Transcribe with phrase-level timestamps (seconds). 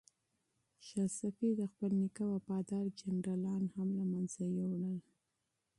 [0.85, 4.97] شاه صفي د خپل نیکه وفادار جنرالان هم له منځه یووړل.